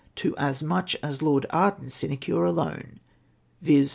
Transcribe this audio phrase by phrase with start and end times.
[0.15, 2.99] to as much as Lord Arden's sinecure alone,
[3.61, 3.89] viz.